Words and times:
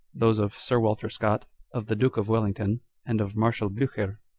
those 0.15 0.39
of 0.39 0.55
Sir 0.55 0.79
Walter 0.79 1.09
Scott, 1.11 1.45
of 1.75 1.85
the 1.85 1.95
Duke 1.95 2.17
of 2.17 2.27
Wellington, 2.27 2.79
and 3.05 3.21
of 3.21 3.35
Marshal 3.37 3.69
Blucher. 3.69 4.19